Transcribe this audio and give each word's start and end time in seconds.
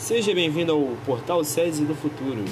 Seja 0.00 0.34
bem-vindo 0.34 0.72
ao 0.72 0.96
Portal 1.04 1.44
SESI 1.44 1.84
do 1.84 1.94
Futuro. 1.94 2.42